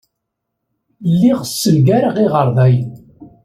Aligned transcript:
Lliɣ 1.11 1.39
ssengareɣ 1.49 2.15
iɣerdayen. 2.25 2.91